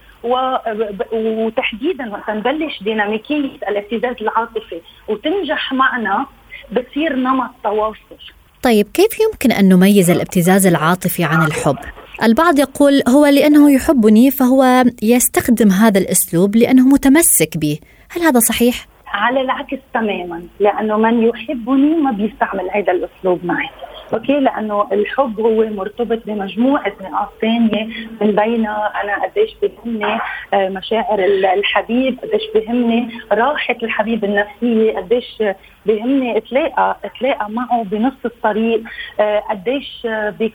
وتحديدا 1.13 2.13
وقت 2.13 2.31
نبلش 2.31 2.83
ديناميكية 2.83 3.59
الابتزاز 3.69 4.17
العاطفي 4.21 4.81
وتنجح 5.09 5.73
معنا 5.73 6.27
بصير 6.73 7.17
نمط 7.17 7.51
تواصل 7.65 8.17
طيب 8.63 8.87
كيف 8.95 9.21
يمكن 9.21 9.53
أن 9.53 9.69
نميز 9.69 10.11
الابتزاز 10.11 10.67
العاطفي 10.67 11.25
عن 11.25 11.47
الحب؟ 11.47 11.77
البعض 12.23 12.59
يقول 12.59 13.03
هو 13.09 13.27
لأنه 13.27 13.73
يحبني 13.73 14.31
فهو 14.31 14.85
يستخدم 15.03 15.71
هذا 15.71 15.99
الأسلوب 16.01 16.57
لأنه 16.57 16.89
متمسك 16.89 17.57
به، 17.57 17.79
هل 18.11 18.23
هذا 18.23 18.39
صحيح؟ 18.39 18.87
على 19.07 19.41
العكس 19.41 19.79
تماما، 19.95 20.43
لأنه 20.61 20.97
من 20.97 21.23
يحبني 21.23 21.97
ما 21.97 22.11
بيستعمل 22.11 22.71
هذا 22.75 22.93
الأسلوب 22.93 23.45
معي. 23.45 23.69
أوكي؟ 24.15 24.41
لأنه 24.41 24.89
الحب 24.93 25.41
هو 25.41 25.65
مرتبط 25.65 26.19
بمجموعة 26.27 26.93
نقاط 27.01 27.29
ثانية 27.41 27.85
من 28.21 28.33
بينها 28.33 28.93
أنا 29.05 29.23
قديش 29.25 29.51
بهمني 29.63 30.19
آه، 30.55 30.69
مشاعر 30.69 31.19
الحبيب 31.55 32.19
قديش 32.23 32.43
بهمني 32.55 33.09
راحة 33.33 33.77
الحبيب 33.83 34.25
النفسية 34.25 34.97
قديش 34.97 35.43
بهمني 35.87 36.37
اتلاقى 36.37 36.97
أتلاقى 37.05 37.51
معه 37.51 37.83
بنص 37.85 38.13
الطريق 38.25 38.83
آه، 39.21 39.39
قديش 39.39 40.07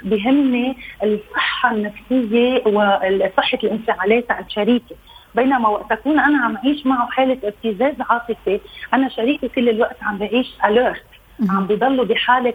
بهمني 0.04 0.78
الصحة 1.04 1.72
النفسية 1.72 2.62
وصحة 2.68 3.60
الانفعالات 3.64 4.32
عند 4.32 4.50
شريكي. 4.50 4.96
بينما 5.36 5.70
وقت 5.70 5.92
أكون 5.92 6.20
أنا 6.20 6.38
عم 6.46 6.56
أعيش 6.56 6.86
معه 6.86 7.08
حالة 7.10 7.38
ابتزاز 7.44 7.94
عاطفي 8.10 8.60
أنا 8.94 9.10
شريكي 9.10 9.48
كل 9.48 9.70
الوقت 9.70 9.98
عم 10.04 10.18
بعيش 10.18 10.48
اليرت 10.66 11.04
عم 11.50 11.68
بيضلوا 11.68 12.06
بحالة 12.06 12.54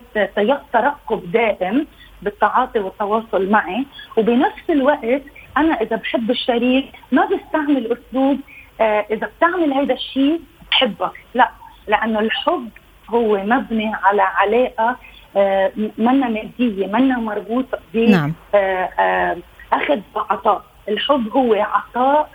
ترقب 0.72 1.32
دائم 1.32 1.86
بالتعاطي 2.22 2.78
والتواصل 2.78 3.50
معي. 3.50 3.86
وبنفس 4.16 4.70
الوقت 4.70 5.22
أنا 5.56 5.74
إذا 5.80 5.96
بحب 5.96 6.30
الشريك 6.30 6.92
ما 7.12 7.24
بستعمل 7.24 7.98
أسلوب 7.98 8.40
آه 8.80 9.06
إذا 9.10 9.30
بتعمل 9.36 9.72
هذا 9.72 9.94
الشيء 9.94 10.40
بحبك 10.70 11.12
لا 11.34 11.50
لأنه 11.88 12.18
الحب 12.18 12.68
هو 13.10 13.36
مبني 13.44 13.94
على 13.94 14.22
علاقة 14.22 14.96
آه 15.36 15.72
منا 15.98 16.28
مادية 16.28 16.86
منا 16.86 17.18
مربوطة 17.18 17.78
ب 17.94 17.96
نعم. 17.96 18.32
آه 18.54 18.58
آه 18.98 19.36
أخذ 19.72 20.00
وعطاء 20.14 20.64
الحب 20.88 21.28
هو 21.36 21.54
عطاء 21.54 22.30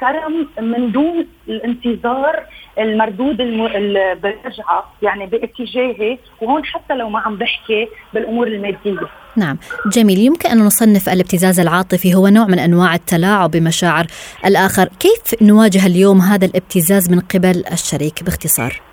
كرم 0.00 0.48
من 0.60 0.92
دون 0.92 1.26
الانتظار 1.48 2.42
المردود 2.78 3.36
بالرجعة 4.22 4.92
يعني 5.02 5.26
باتجاهي 5.26 6.18
وهون 6.40 6.64
حتى 6.64 6.94
لو 6.94 7.08
ما 7.08 7.20
عم 7.20 7.36
بحكي 7.36 7.88
بالأمور 8.14 8.46
المادية. 8.46 9.08
نعم. 9.36 9.58
جميل 9.92 10.18
يمكن 10.18 10.48
أن 10.48 10.58
نصنف 10.58 11.08
الابتزاز 11.08 11.60
العاطفي 11.60 12.14
هو 12.14 12.28
نوع 12.28 12.46
من 12.46 12.58
أنواع 12.58 12.94
التلاعب 12.94 13.50
بمشاعر 13.50 14.06
الآخر. 14.46 14.88
كيف 15.00 15.42
نواجه 15.42 15.86
اليوم 15.86 16.20
هذا 16.20 16.46
الابتزاز 16.46 17.10
من 17.10 17.20
قبل 17.20 17.64
الشريك 17.72 18.22
باختصار؟ 18.22 18.86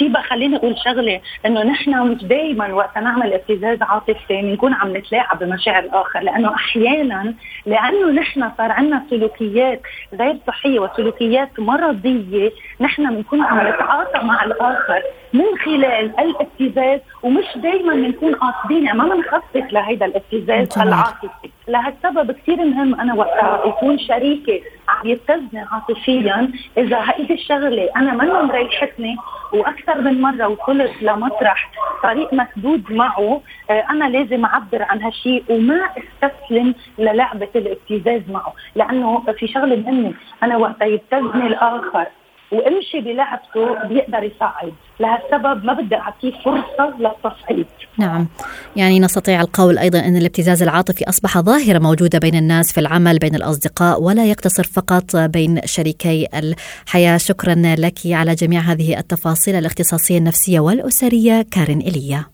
طيبة 0.00 0.20
خليني 0.22 0.56
أقول 0.56 0.74
شغلة 0.84 1.20
إنه 1.46 1.62
نحن 1.62 2.08
مش 2.08 2.24
دائما 2.24 2.72
وقت 2.72 2.98
نعمل 2.98 3.32
ابتزاز 3.32 3.78
عاطفي 3.82 4.42
بنكون 4.42 4.74
عم 4.74 4.96
نتلاعب 4.96 5.38
بمشاعر 5.38 5.82
الآخر 5.84 6.20
لأنه 6.20 6.54
أحيانا 6.54 7.34
لأنه 7.66 8.10
نحن 8.10 8.50
صار 8.58 8.72
عندنا 8.72 9.02
سلوكيات 9.10 9.82
غير 10.20 10.36
صحية 10.46 10.78
وسلوكيات 10.78 11.60
مرضية 11.60 12.50
نحن 12.80 13.14
بنكون 13.14 13.42
عم 13.42 13.68
نتعاطى 13.68 14.26
مع 14.26 14.44
الآخر. 14.44 15.02
من 15.32 15.44
خلال 15.64 16.12
الابتزاز 16.20 17.00
ومش 17.22 17.44
دائما 17.56 17.94
بنكون 17.94 18.34
قاصدين. 18.34 18.86
يعني 18.86 18.98
ما 18.98 19.14
بنخطط 19.14 19.72
لهيدا 19.72 20.06
الابتزاز 20.06 20.78
العاطفي. 20.78 21.50
لهالسبب 21.68 22.32
كثير 22.32 22.64
مهم 22.64 23.00
أنا 23.00 23.14
وقتها 23.14 23.62
يكون 23.66 23.98
شريكي 23.98 24.62
عم 24.88 25.06
يبتزني 25.06 25.66
عاطفيا. 25.72 26.50
إذا 26.78 26.98
هيدي 27.06 27.34
الشغلة 27.34 27.90
أنا 27.96 28.12
ما 28.12 28.42
مريحتني 28.42 29.16
وأكثر 29.52 30.00
من 30.00 30.20
مرة 30.20 30.48
وصلت 30.48 31.02
لمطرح 31.02 31.70
طريق 32.02 32.34
مسدود 32.34 32.92
معه 32.92 33.40
آه، 33.70 33.84
أنا 33.90 34.04
لازم 34.04 34.44
أعبر 34.44 34.82
عن 34.82 35.02
هالشيء 35.02 35.44
وما 35.50 35.80
استسلم 35.98 36.74
للعبة 36.98 37.48
الابتزاز 37.56 38.22
معه. 38.30 38.52
لأنه 38.74 39.24
في 39.38 39.46
شغلة 39.46 39.76
مهمه 39.76 40.12
أنا 40.42 40.56
وقت 40.56 40.82
يبتزني 40.82 41.46
الآخر. 41.46 42.06
وامشي 42.52 43.00
بلعبته 43.00 43.88
بيقدر 43.88 44.22
يصعد 44.22 44.72
لهالسبب 45.00 45.64
ما 45.64 45.72
بدي 45.72 45.94
أعطيه 45.94 46.32
فرصة 46.44 46.94
للتصعيد. 46.98 47.66
نعم. 47.98 48.28
يعني 48.76 49.00
نستطيع 49.00 49.40
القول 49.40 49.78
أيضا 49.78 49.98
أن 49.98 50.16
الابتزاز 50.16 50.62
العاطفي 50.62 51.08
أصبح 51.08 51.38
ظاهرة 51.38 51.78
موجودة 51.78 52.18
بين 52.18 52.34
الناس 52.34 52.72
في 52.72 52.80
العمل 52.80 53.18
بين 53.18 53.34
الأصدقاء 53.34 54.02
ولا 54.02 54.24
يقتصر 54.24 54.64
فقط 54.64 55.16
بين 55.16 55.60
شريكي 55.64 56.26
الحياة. 56.34 57.16
شكرا 57.16 57.54
لك 57.54 57.98
على 58.06 58.34
جميع 58.34 58.60
هذه 58.60 58.98
التفاصيل 58.98 59.54
الاختصاصية 59.54 60.18
النفسية 60.18 60.60
والأسرية 60.60 61.46
كارين 61.52 61.80
ايليا 61.80 62.24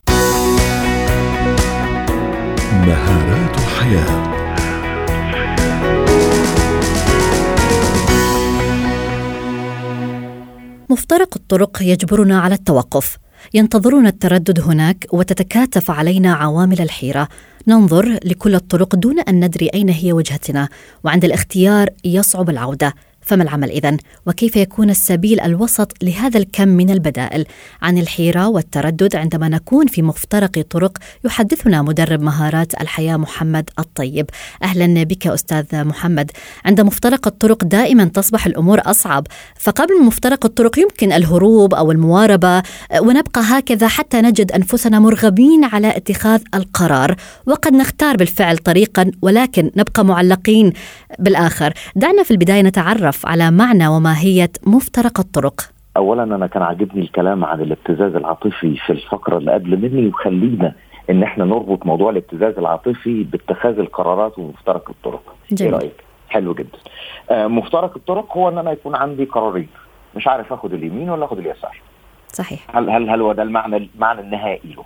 مهارات 2.87 3.57
حياه 3.61 4.34
مفترق 10.91 11.29
الطرق 11.37 11.79
يجبرنا 11.83 12.41
على 12.41 12.55
التوقف. 12.55 13.17
ينتظرنا 13.55 14.09
التردد 14.09 14.61
هناك 14.61 15.07
وتتكاتف 15.13 15.91
علينا 15.91 16.35
عوامل 16.35 16.81
الحيرة. 16.81 17.29
ننظر 17.69 18.19
لكل 18.25 18.55
الطرق 18.55 18.95
دون 18.95 19.21
أن 19.21 19.45
ندري 19.45 19.69
أين 19.75 19.89
هي 19.89 20.13
وجهتنا 20.13 20.69
وعند 21.05 21.25
الاختيار 21.25 21.89
يصعب 22.05 22.51
العودة. 22.51 22.95
فما 23.25 23.43
العمل 23.43 23.71
إذن؟ 23.71 23.99
وكيف 24.27 24.57
يكون 24.57 24.91
السبيل 24.91 25.41
الوسط 25.41 25.93
لهذا 26.03 26.39
الكم 26.39 26.69
من 26.69 26.91
البدائل؟ 26.91 27.47
عن 27.83 27.99
الحيرة 27.99 28.49
والتردد 28.49 29.17
عندما 29.17 29.49
نكون 29.49 29.87
في 29.87 30.03
مفترق 30.03 30.67
طرق 30.71 30.99
يحدثنا 31.25 31.83
مدرب 31.83 32.23
مهارات 32.23 32.81
الحياة 32.81 33.17
محمد 33.17 33.71
الطيب. 33.79 34.31
أهلا 34.63 35.03
بك 35.03 35.27
أستاذ 35.27 35.85
محمد. 35.85 36.31
عند 36.65 36.81
مفترق 36.81 37.27
الطرق 37.27 37.65
دائما 37.65 38.05
تصبح 38.05 38.47
الأمور 38.47 38.81
أصعب. 38.85 39.27
فقبل 39.59 40.03
مفترق 40.03 40.45
الطرق 40.45 40.79
يمكن 40.79 41.13
الهروب 41.13 41.75
أو 41.75 41.93
المواربة. 41.93 42.63
ونبقى 43.01 43.41
هكذا 43.45 43.89
حتى 43.89 44.21
نجد 44.21 44.53
أنفسنا 44.53 44.99
مرغبين 44.99 45.65
على 45.65 45.97
اتخاذ 45.97 46.43
القرار. 46.55 47.17
وقد 47.47 47.73
نختار 47.73 48.17
بالفعل 48.17 48.59
طريقا 48.59 49.11
ولكن 49.23 49.71
نبقى 49.77 50.05
معلقين. 50.05 50.73
بالآخر. 51.19 51.73
دعنا 51.97 52.23
في 52.23 52.31
البداية 52.31 52.63
نتعرف 52.63 53.27
على 53.27 53.51
معنى 53.51 53.89
وماهية 53.89 54.51
مفترق 54.67 55.21
الطرق. 55.21 55.61
اولا 55.97 56.23
أنا 56.23 56.47
كان 56.47 56.63
عاجبني 56.63 57.03
الكلام 57.03 57.45
عن 57.45 57.61
الابتزاز 57.61 58.15
العاطفي 58.15 58.77
في 58.87 58.91
الفقرة 58.91 59.39
اللي 59.39 59.53
قبل 59.53 59.77
مني 59.77 60.09
وخلينا 60.09 60.75
إن 61.11 61.23
إحنا 61.23 61.45
نربط 61.45 61.87
موضوع 61.87 62.11
الابتزاز 62.11 62.59
العاطفي 62.59 63.23
باتخاذ 63.23 63.79
القرارات 63.79 64.39
ومفترق 64.39 64.91
الطرق. 64.91 65.35
جميل. 65.53 65.73
إيه 65.73 65.81
رأيك؟ 65.81 66.05
حلو 66.29 66.55
جدا. 66.55 66.79
آه 67.31 67.47
مفترق 67.47 67.97
الطرق 67.97 68.37
هو 68.37 68.49
إن 68.49 68.59
أنا 68.59 68.73
يكون 68.73 68.97
عندي 68.97 69.25
قرارين. 69.25 69.69
مش 70.17 70.29
عارف 70.29 70.53
آخد 70.53 70.73
اليمين 70.73 71.11
ولا 71.11 71.25
آخد 71.25 71.39
اليسار. 71.39 71.81
صحيح. 72.33 72.77
هل 72.77 72.91
هل 72.91 73.11
هل 73.11 73.21
هو 73.21 73.33
ده 73.33 73.43
المعنى 73.43 73.77
المعنى 73.77 74.21
النهائي 74.21 74.75
له؟ 74.77 74.85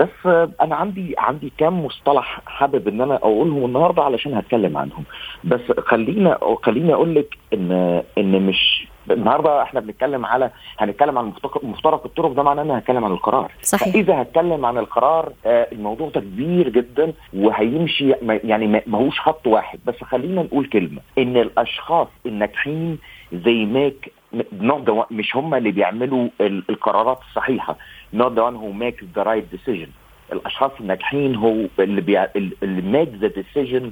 بس 0.00 0.26
أنا 0.60 0.76
عندي 0.76 1.14
عندي 1.18 1.52
كام 1.58 1.84
مصطلح 1.84 2.40
حابب 2.46 2.88
ان 2.88 3.00
أنا 3.00 3.14
اقولهم 3.16 3.64
النهارده 3.64 4.02
علشان 4.02 4.34
هتكلم 4.34 4.76
عنهم. 4.76 5.04
بس 5.44 5.60
خلينا 5.78 6.38
خليني 6.62 6.94
أقول 6.94 7.14
لك 7.14 7.38
ان 7.54 8.02
ان 8.18 8.46
مش 8.46 8.86
النهارده 9.10 9.62
إحنا 9.62 9.80
بنتكلم 9.80 10.26
على 10.26 10.50
هنتكلم 10.78 11.18
عن 11.18 11.32
مفترق 11.62 12.04
الطرق 12.04 12.32
ده 12.32 12.42
معناه 12.42 12.62
ان 12.62 12.70
أنا 12.70 12.78
هتكلم 12.78 13.04
عن 13.04 13.10
القرار. 13.12 13.52
صحيح. 13.62 13.92
فاذا 13.94 14.22
هتكلم 14.22 14.66
عن 14.66 14.78
القرار 14.78 15.32
آه، 15.46 15.68
الموضوع 15.72 16.08
ده 16.08 16.20
كبير 16.20 16.68
جدا 16.68 17.12
وهيمشي 17.34 18.12
يعني 18.44 18.66
ما- 18.66 18.82
ماهوش 18.86 19.20
خط 19.20 19.46
واحد. 19.46 19.78
بس 19.86 20.04
خلينا 20.04 20.42
نقول 20.42 20.66
كلمة 20.66 21.00
إن 21.18 21.36
الأشخاص 21.36 22.08
الناجحين 22.26 22.98
زي 23.32 23.64
ميك 23.64 24.12
not 24.60 24.84
the 24.86 24.92
one- 24.92 25.12
مش 25.12 25.36
هم 25.36 25.54
اللي 25.54 25.70
بيعملوا 25.70 26.28
ال- 26.40 26.64
القرارات 26.70 27.20
الصحيحة. 27.28 27.76
not 28.16 28.30
the 28.30 28.40
one 28.50 28.56
who 28.56 28.72
makes 28.82 29.04
the 29.18 29.24
right 29.24 29.56
decision. 29.56 29.88
الأشخاص 30.32 30.70
الناجحين 30.80 31.34
هو 31.36 31.66
اللي 31.78 32.00
بي... 32.00 32.24
اللي 32.62 33.04
make 33.04 33.22
the 33.22 33.28
decision 33.40 33.84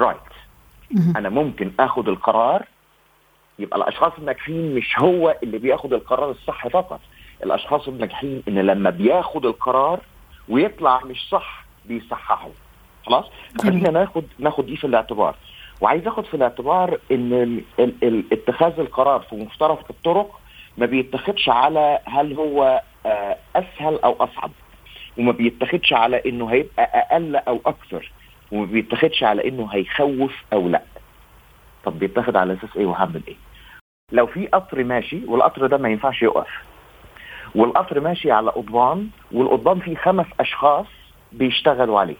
right. 0.00 0.32
أنا 1.16 1.28
ممكن 1.28 1.72
اخد 1.80 2.08
القرار 2.08 2.64
يبقى 3.58 3.78
الأشخاص 3.78 4.12
الناجحين 4.18 4.74
مش 4.74 4.98
هو 4.98 5.36
اللي 5.42 5.58
بياخد 5.58 5.92
القرار 5.92 6.30
الصح 6.30 6.68
فقط. 6.68 7.00
الأشخاص 7.44 7.88
الناجحين 7.88 8.42
إن 8.48 8.58
لما 8.58 8.90
بياخد 8.90 9.46
القرار 9.46 10.00
ويطلع 10.48 11.00
مش 11.04 11.28
صح 11.30 11.64
بيصححه. 11.84 12.48
خلاص؟ 13.06 13.24
خلينا 13.62 13.90
ناخد 13.90 14.24
ناخد 14.38 14.66
دي 14.66 14.76
في 14.76 14.86
الاعتبار. 14.86 15.34
وعايز 15.80 16.06
اخد 16.06 16.24
في 16.24 16.34
الاعتبار 16.34 16.98
ان 17.10 17.62
اتخاذ 18.32 18.80
القرار 18.80 19.20
في 19.20 19.36
مفترق 19.36 19.84
الطرق 19.90 20.40
ما 20.78 20.86
بيتخذش 20.86 21.48
على 21.48 21.98
هل 22.04 22.32
هو 22.34 22.82
آه، 23.06 23.36
اسهل 23.56 23.98
أو 24.04 24.12
اصعب 24.12 24.50
وما 25.18 25.32
بيتخذش 25.32 25.92
على 25.92 26.22
انه 26.26 26.46
هيبقى 26.52 26.84
أقل 26.84 27.36
أو 27.36 27.60
أكثر 27.66 28.12
وما 28.52 28.64
بيتخذش 28.66 29.22
على 29.22 29.48
انه 29.48 29.68
هيخوف 29.72 30.34
أو 30.52 30.68
لا. 30.68 30.82
طب 31.84 31.98
بيتاخد 31.98 32.36
على 32.36 32.52
أساس 32.52 32.76
إيه 32.76 32.86
وهعمل 32.86 33.22
إيه؟ 33.28 33.36
لو 34.12 34.26
في 34.26 34.46
قطر 34.46 34.84
ماشي 34.84 35.20
والقطر 35.26 35.66
ده 35.66 35.76
ما 35.78 35.88
ينفعش 35.88 36.22
يقف 36.22 36.48
والقطر 37.54 38.00
ماشي 38.00 38.30
على 38.32 38.50
قضبان 38.50 39.08
والقضبان 39.32 39.80
فيه 39.80 39.96
خمس 39.96 40.26
أشخاص 40.40 40.86
بيشتغلوا 41.32 42.00
عليه 42.00 42.16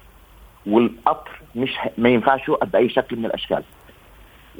والقطر 0.66 1.40
مش. 1.56 1.74
ما 1.98 2.08
ينفعش 2.08 2.48
يقف 2.48 2.68
بأي 2.68 2.88
شكل 2.88 3.16
من 3.16 3.24
الأشكال 3.26 3.62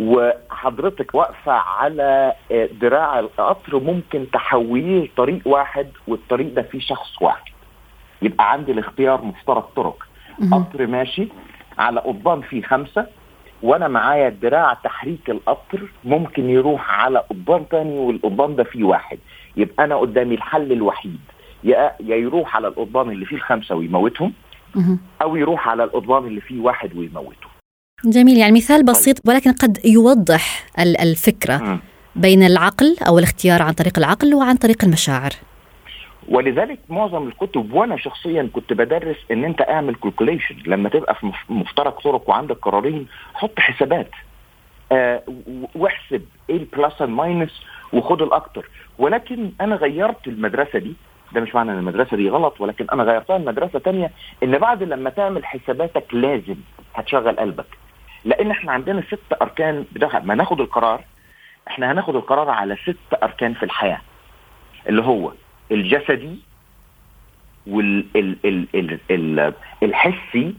وحضرتك 0.01 1.15
واقفة 1.15 1.53
على 1.53 2.33
آه، 2.53 2.69
دراع 2.81 3.19
القطر 3.19 3.81
ممكن 3.81 4.27
تحوليه 4.33 5.05
لطريق 5.05 5.41
واحد 5.47 5.89
والطريق 6.09 6.55
ده 6.55 6.63
فيه 6.63 6.79
شخص 6.81 7.23
واحد 7.23 7.53
يبقى 8.23 8.53
عندي 8.53 8.73
الاختيار 8.73 9.23
مفترق 9.25 9.71
طرق. 9.77 10.07
قطر 10.53 10.87
ماشي 10.87 11.29
على 11.79 12.01
قضبان 12.01 12.41
فيه 12.41 12.63
خمسة 12.63 13.07
وأنا 13.63 13.89
معايا 13.89 14.29
دراع 14.29 14.75
تحريك 14.75 15.31
القطر 15.31 15.89
ممكن 16.05 16.51
يروح 16.51 16.91
على 17.01 17.19
قضبان 17.19 17.69
تاني 17.69 17.99
والقضبان 17.99 18.57
ده 18.57 18.65
فيه 18.65 18.85
واحد 18.85 19.19
يبقى 19.57 19.85
أنا 19.85 19.97
قدامي 19.97 20.35
الحل 20.35 20.73
الوحيد 20.73 21.21
يا 21.65 21.93
يروح 22.01 22.57
على 22.57 22.69
القضبان 22.69 23.11
اللي 23.11 23.27
فيه 23.27 23.37
الخمسة 23.37 23.75
ويموتهم. 23.75 24.33
أو 25.23 25.37
يروح 25.37 25.69
على 25.69 25.85
القضبان 25.85 26.27
اللي 26.27 26.41
فيه 26.41 26.61
واحد 26.61 26.97
ويموته. 26.97 27.47
جميل 28.05 28.37
يعني 28.39 28.53
مثال 28.53 28.85
بسيط 28.85 29.17
ولكن 29.29 29.53
قد 29.53 29.79
يوضح 29.85 30.67
ال- 30.79 31.01
الفكرة 31.01 31.57
مم. 31.57 31.79
بين 32.17 32.43
العقل 32.43 32.97
أو 33.09 33.19
الاختيار 33.19 33.63
عن 33.63 33.73
طريق 33.73 33.99
العقل 33.99 34.35
وعن 34.35 34.57
طريق 34.57 34.85
المشاعر. 34.85 35.31
ولذلك 36.29 36.79
معظم 36.89 37.29
الكتب 37.29 37.73
وأنا 37.73 37.97
شخصيا 37.97 38.51
كنت 38.53 38.73
بدرس 38.73 39.17
إن 39.31 39.45
أنت 39.45 39.61
أعمل 39.61 39.95
calculation 39.95 40.57
لما 40.67 40.89
تبقى 40.89 41.15
في 41.15 41.27
مف- 41.27 41.51
مفترق 41.51 42.01
طرق 42.03 42.31
وعندك 42.31 42.57
قرارين 42.57 43.07
حط 43.35 43.59
حسابات. 43.61 44.11
آه 44.93 45.23
واحسب 45.75 46.23
إيه 46.51 46.57
ال 46.57 46.66
plus 46.66 47.03
ال 47.03 47.11
minus 47.11 47.51
وخد 47.93 48.23
الأكتر. 48.23 48.69
ولكن 48.99 49.53
أنا 49.61 49.77
غيرت 49.77 50.27
المدرسة 50.29 50.79
دي 50.79 50.95
ده 51.33 51.41
مش 51.41 51.55
معنى 51.55 51.73
إن 51.73 51.79
المدرسة 51.79 52.17
دي 52.17 52.31
غلط 52.31 52.61
ولكن 52.61 52.87
أنا 52.93 53.03
غيرتها 53.03 53.39
لمدرسه 53.39 53.79
تانية 53.79 54.11
إن 54.43 54.59
بعد 54.59 54.83
لما 54.83 55.11
تعمل 55.11 55.45
حساباتك 55.47 56.15
لازم 56.15 56.55
هتشغل 56.95 57.37
قلبك. 57.37 57.79
لأن 58.25 58.51
إحنا 58.51 58.73
عندنا 58.73 59.03
ست 59.03 59.33
أركان 59.43 59.85
ما 60.25 60.35
ناخد 60.35 60.61
القرار 60.61 61.05
إحنا 61.69 61.93
هناخد 61.93 62.17
القرار 62.17 62.49
على 62.51 62.77
ست 62.77 63.23
أركان 63.23 63.55
في 63.55 63.63
الحياة 63.63 64.01
اللي 64.89 65.03
هو 65.03 65.33
الجسدي 65.73 66.39
وال 67.67 68.07
ال 68.17 68.37
ال 68.45 68.67
ال 68.75 69.01
ال 69.11 69.53
الحسي 69.83 70.55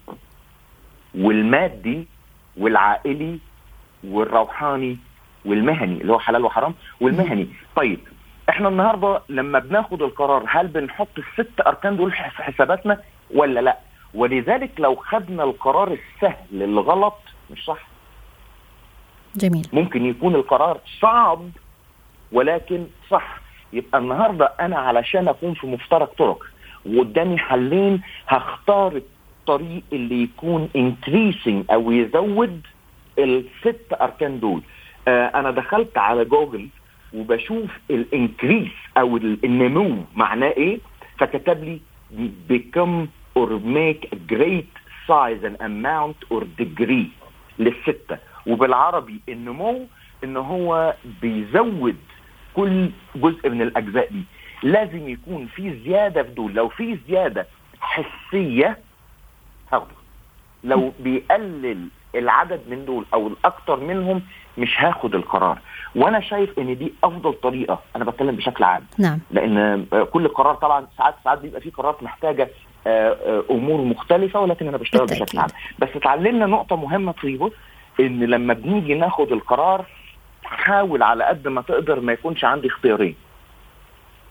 والمادي 1.15 2.08
والعائلي 2.58 3.39
والروحاني 4.03 4.97
والمهني 5.45 6.01
اللي 6.01 6.13
هو 6.13 6.19
حلال 6.19 6.45
وحرام 6.45 6.73
والمهني. 7.01 7.47
طيب 7.75 7.99
إحنا 8.49 8.67
النهارده 8.69 9.21
لما 9.29 9.60
بناخد 9.60 10.01
القرار 10.01 10.43
هل 10.47 10.67
بنحط 10.67 11.07
الست 11.17 11.62
أركان 11.67 11.97
دول 11.97 12.12
في 12.12 12.17
حساباتنا 12.43 13.01
ولا 13.33 13.60
لا؟ 13.60 13.77
ولذلك 14.13 14.71
لو 14.79 14.95
خدنا 14.95 15.43
القرار 15.43 15.91
السهل 15.91 16.63
الغلط 16.63 17.17
مش 17.51 17.65
صح؟ 17.65 17.88
جميل. 19.36 19.67
ممكن 19.73 20.05
يكون 20.05 20.36
القرار 20.36 20.79
صعب 21.01 21.49
ولكن 22.31 22.88
صح. 23.10 23.38
يبقى 23.73 23.99
النهارده 23.99 24.45
أنا 24.60 24.77
علشان 24.77 25.27
أكون 25.27 25.53
في 25.53 25.67
مفترق 25.67 26.13
طرق 26.17 26.43
وقدامي 26.86 27.38
حلين 27.38 28.01
هختار 28.27 28.95
الطريق 28.95 29.83
اللي 29.93 30.23
يكون 30.23 30.69
increasing 30.77 31.73
أو 31.73 31.91
يزود 31.91 32.62
الست 33.19 33.93
أركان 34.01 34.39
دول. 34.39 34.62
آه 35.07 35.25
أنا 35.27 35.51
دخلت 35.51 35.97
على 35.97 36.25
جوجل 36.25 36.67
وبشوف 37.17 37.69
ال 37.91 38.00
increase 38.00 38.71
أو 38.97 39.17
ال- 39.17 39.45
النمو 39.45 40.03
معناه 40.15 40.49
إيه؟ 40.49 40.80
فكتب 41.17 41.63
لي 41.63 41.80
become 42.49 43.08
or 43.39 43.49
make 43.60 44.01
a 44.15 44.17
great 44.34 44.71
size 45.08 45.41
and 45.43 45.58
amount 45.62 46.17
or 46.34 46.41
degree 46.62 47.08
للستة. 47.60 48.17
وبالعربي 48.47 49.19
النمو 49.30 49.88
إن 50.23 50.38
هو 50.38 50.95
بيزود 51.21 51.97
كل 52.53 52.89
جزء 53.15 53.49
من 53.49 53.62
الأجزاء 53.62 54.10
دي. 54.12 54.23
لازم 54.63 55.10
يكون 55.10 55.45
في 55.45 55.80
زيادة 55.86 56.23
في 56.23 56.30
دول. 56.30 56.53
لو 56.53 56.69
في 56.69 56.97
زيادة 57.08 57.47
حسية 57.80 58.77
هاخده. 59.73 59.95
لو 60.63 60.93
بيقلل 60.99 61.88
العدد 62.15 62.61
من 62.69 62.85
دول 62.85 63.05
أو 63.13 63.27
الأكتر 63.27 63.79
منهم 63.79 64.21
مش 64.57 64.75
هاخد 64.81 65.15
القرار. 65.15 65.59
وأنا 65.95 66.19
شايف 66.19 66.59
إن 66.59 66.77
دي 66.77 66.93
أفضل 67.03 67.33
طريقة 67.33 67.79
أنا 67.95 68.05
بتكلم 68.05 68.35
بشكل 68.35 68.63
عام. 68.63 68.83
نعم. 68.99 69.19
لأن 69.31 69.85
كل 70.11 70.27
قرار 70.27 70.55
طبعا 70.55 70.87
ساعات 70.97 71.15
ساعات 71.23 71.39
بيبقى 71.39 71.61
في 71.61 71.69
قرارات 71.69 72.03
محتاجة 72.03 72.49
آه، 72.87 73.09
آه، 73.25 73.43
أمور 73.51 73.81
مختلفة 73.81 74.39
ولكن 74.39 74.67
أنا 74.67 74.77
بشتغل 74.77 75.01
بالتأكيد. 75.01 75.23
بشكل 75.25 75.37
عام. 75.39 75.47
بس 75.79 75.89
اتعلمنا 75.95 76.45
نقطة 76.45 76.75
مهمة 76.75 77.11
طيبه 77.11 77.51
إن 77.99 78.23
لما 78.23 78.53
بنيجي 78.53 78.93
ناخد 78.95 79.31
القرار 79.31 79.85
حاول 80.43 81.03
على 81.03 81.23
قد 81.23 81.47
ما 81.47 81.61
تقدر 81.61 81.99
ما 81.99 82.13
يكونش 82.13 82.43
عندي 82.43 82.67
اختيارين. 82.67 83.15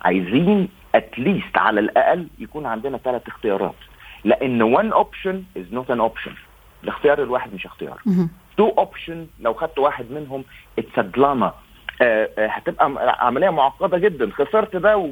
عايزين 0.03 0.69
at 0.95 1.13
least 1.13 1.57
على 1.59 1.81
الأقل 1.81 2.27
يكون 2.39 2.67
عندنا 2.67 2.99
ثلاث 2.99 3.29
اختيارات. 3.29 3.75
لأن 4.25 4.77
one 4.77 4.93
option 4.95 5.61
is 5.61 5.75
not 5.75 5.91
an 5.97 6.01
option. 6.01 6.33
الاختيار 6.85 7.23
الواحد 7.23 7.55
مش 7.55 7.67
اختيار. 7.67 7.99
two 8.57 8.69
option 8.79 9.27
لو 9.41 9.55
خدت 9.55 9.79
واحد 9.79 10.11
منهم 10.11 10.45
it's 10.79 11.01
dilemma 11.01 11.53
هتبقى 12.39 13.17
عملية 13.27 13.51
معقدة 13.51 13.99
جدا. 13.99 14.31
خسرت 14.31 14.77
ده 14.77 15.11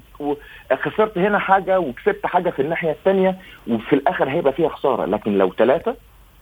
وخسرت 0.70 1.18
هنا 1.18 1.38
حاجة 1.38 1.81
وكسبت 1.81 2.27
حاجة 2.27 2.50
في 2.50 2.62
الناحية 2.62 2.90
الثانية 2.90 3.38
وفي 3.68 3.92
الآخر 3.92 4.29
هيبقى 4.31 4.53
فيها 4.53 4.68
خسارة. 4.68 5.05
لكن 5.05 5.38
لو 5.38 5.53
ثلاثة 5.53 5.96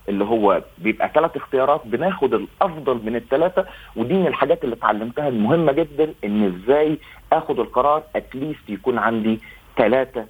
اللي 0.09 0.25
هو 0.25 0.63
بيبقى 0.79 1.11
ثلاث 1.15 1.37
اختيارات 1.37 1.81
بناخد 1.85 2.35
الأفضل 2.35 3.01
من 3.05 3.17
الثلاثه 3.17 3.67
ودي 3.97 4.15
من 4.15 4.27
الحاجات 4.27 4.65
اللي 4.65 4.75
اتعلمتها 4.77 5.29
المهمة 5.29 5.73
جدا 5.73 6.15
إن 6.25 6.45
إزاي 6.55 6.99
آخد 7.33 7.61
القرار 7.61 8.03
اتليست 8.17 8.71
يكون 8.71 8.99
عندي 8.99 9.41
ثلاثة 9.77 10.27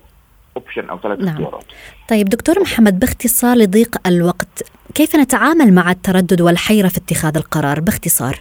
اوبشن 0.56 0.90
أو 0.90 0.98
ثلاث 0.98 1.18
نعم. 1.18 1.28
اختيارات. 1.28 1.64
طيب 2.08 2.28
دكتور 2.28 2.60
محمد 2.60 2.98
باختصار 2.98 3.56
لضيق 3.56 4.06
الوقت 4.06 4.64
كيف 4.94 5.16
نتعامل 5.16 5.74
مع 5.74 5.90
التردد 5.90 6.40
والحيرة 6.40 6.88
في 6.88 6.98
اتخاذ 6.98 7.36
القرار؟ 7.36 7.80
باختصار. 7.80 8.40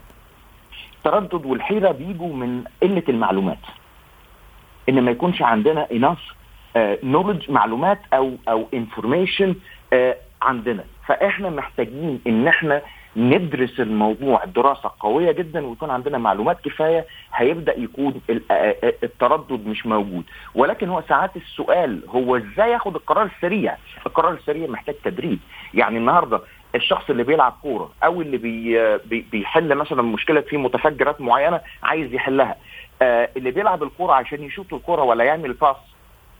التردد 0.97 1.45
والحيرة 1.45 1.91
بيجوا 1.91 2.33
من 2.33 2.63
قلة 2.83 3.03
المعلومات. 3.09 3.57
إن 4.89 5.01
ما 5.01 5.11
يكونش 5.11 5.41
عندنا 5.41 5.87
enough 5.91 6.35
نولج 7.03 7.51
معلومات 7.51 7.99
أو 8.13 8.35
أو 8.49 8.67
انفورميشن 8.73 9.55
عندنا. 10.41 10.83
فإحنا 11.07 11.49
محتاجين 11.49 12.19
إن 12.27 12.47
إحنا 12.47 12.81
ندرس 13.15 13.79
الموضوع 13.79 14.45
دراسة 14.45 14.91
قوية 14.99 15.31
جدا 15.31 15.65
ويكون 15.67 15.89
عندنا 15.89 16.17
معلومات 16.17 16.61
كفاية 16.65 17.05
هيبدأ 17.33 17.77
يكون 17.79 18.21
ال- 18.29 18.43
التردد 19.03 19.67
مش 19.67 19.85
موجود. 19.85 20.23
ولكن 20.55 20.89
هو 20.89 21.03
ساعات 21.09 21.35
السؤال 21.35 22.01
هو 22.09 22.37
إزاي 22.37 22.71
ياخد 22.71 22.95
القرار 22.95 23.29
السريع؟ 23.35 23.77
القرار 24.05 24.33
السريع 24.33 24.67
محتاج 24.67 24.95
تدريب. 25.03 25.39
يعني 25.73 25.97
النهارده 25.97 26.41
الشخص 26.75 27.09
اللي 27.09 27.23
بيلعب 27.23 27.53
كورة 27.61 27.91
أو 28.03 28.21
اللي 28.21 28.37
بي 28.37 28.97
بيحل 29.31 29.75
مثلا 29.75 30.01
مشكلة 30.01 30.41
في 30.41 30.57
متفجرات 30.57 31.21
معينة 31.21 31.61
عايز 31.83 32.13
يحلها. 32.13 32.55
آه 33.01 33.29
اللي 33.37 33.51
بيلعب 33.51 33.83
الكورة 33.83 34.13
عشان 34.13 34.43
يشوط 34.43 34.73
الكورة 34.73 35.01
ولا 35.03 35.23
يعمل 35.23 35.53
pass 35.53 35.75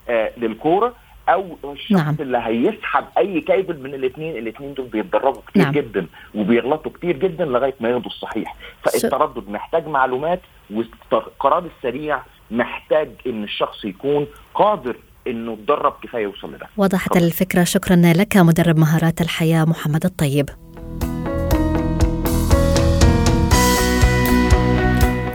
آه 0.08 0.30
للكورة 0.36 0.94
أو 1.28 1.56
الشخص 1.72 1.92
نعم. 1.92 2.16
اللي 2.20 2.38
هيسحب 2.38 3.04
أي 3.18 3.40
كيبل 3.40 3.80
من 3.80 3.94
الاثنين 3.94 4.36
الاثنين 4.36 4.74
دول 4.74 4.86
بيتدربوا 4.86 5.40
كتير 5.46 5.62
نعم. 5.62 5.72
جدا 5.72 6.06
وبيغلطوا 6.34 6.92
كتير 6.92 7.16
جدا 7.16 7.44
لغاية 7.44 7.74
ما 7.80 7.88
ياخدوا 7.88 8.10
الصحيح. 8.10 8.56
فالتردد 8.82 9.48
محتاج 9.48 9.86
معلومات 9.86 10.40
والقرار 10.70 11.64
السريع 11.76 12.22
محتاج 12.50 13.10
إن 13.26 13.44
الشخص 13.44 13.84
يكون 13.84 14.26
قادر 14.54 14.96
إنه 15.26 15.52
يتدرب 15.52 15.94
كفاية 16.02 16.22
يوصل 16.22 16.54
لده. 16.54 16.66
وضحت 16.76 17.16
الفكرة. 17.16 17.64
شكرا 17.64 17.96
لك 17.96 18.36
مدرب 18.36 18.78
مهارات 18.78 19.20
الحياة 19.20 19.64
محمد 19.64 20.04
الطيب. 20.04 20.48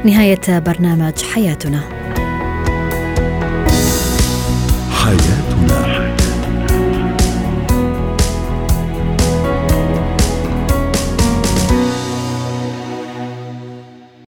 نهاية 0.06 0.60
برنامج 0.60 1.24
حياتنا. 1.36 1.97
حياتنا 5.08 5.97